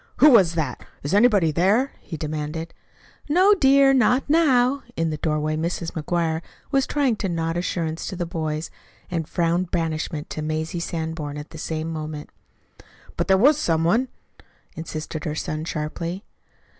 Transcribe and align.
"Who 0.17 0.31
was 0.31 0.55
that? 0.55 0.83
Is 1.03 1.13
anybody 1.13 1.51
there?" 1.51 1.91
he 1.99 2.17
demanded. 2.17 2.73
"No, 3.29 3.53
dear, 3.53 3.93
not 3.93 4.27
now." 4.27 4.81
In 4.95 5.11
the 5.11 5.17
doorway 5.17 5.55
Mrs. 5.55 5.91
McGuire 5.91 6.41
was 6.71 6.87
trying 6.87 7.17
to 7.17 7.29
nod 7.29 7.55
assurance 7.55 8.07
to 8.07 8.15
the 8.15 8.25
boys 8.25 8.71
and 9.11 9.29
frown 9.29 9.65
banishment 9.65 10.27
to 10.31 10.41
Mazie 10.41 10.79
Sanborn 10.79 11.37
at 11.37 11.37
one 11.37 11.37
and 11.41 11.49
the 11.51 11.59
same 11.59 11.93
moment. 11.93 12.31
"But 13.15 13.27
there 13.27 13.37
was 13.37 13.59
some 13.59 13.83
one," 13.83 14.07
insisted 14.75 15.23
her 15.25 15.35
son 15.35 15.65
sharply. 15.65 16.23